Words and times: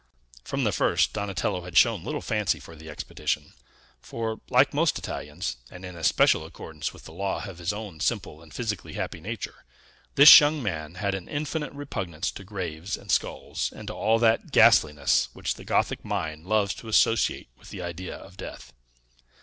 From 0.43 0.63
the 0.63 0.71
first, 0.71 1.13
Donatello 1.13 1.61
had 1.61 1.77
shown 1.77 2.03
little 2.03 2.23
fancy 2.23 2.59
for 2.59 2.75
the 2.75 2.89
expedition; 2.89 3.53
for, 4.01 4.41
like 4.49 4.73
most 4.73 4.97
Italians, 4.97 5.57
and 5.69 5.85
in 5.85 5.95
especial 5.95 6.43
accordance 6.43 6.91
with 6.91 7.05
the 7.05 7.11
law 7.13 7.43
of 7.45 7.59
his 7.59 7.71
own 7.71 7.99
simple 7.99 8.41
and 8.41 8.51
physically 8.51 8.93
happy 8.93 9.21
nature, 9.21 9.63
this 10.15 10.39
young 10.39 10.63
man 10.63 10.95
had 10.95 11.13
an 11.13 11.29
infinite 11.29 11.71
repugnance 11.73 12.31
to 12.31 12.43
graves 12.43 12.97
and 12.97 13.11
skulls, 13.11 13.71
and 13.75 13.89
to 13.89 13.93
all 13.93 14.17
that 14.17 14.49
ghastliness 14.51 15.29
which 15.33 15.53
the 15.53 15.63
Gothic 15.63 16.03
mind 16.03 16.47
loves 16.47 16.73
to 16.73 16.87
associate 16.87 17.49
with 17.55 17.69
the 17.69 17.83
idea 17.83 18.15
of 18.15 18.37
death. 18.37 18.73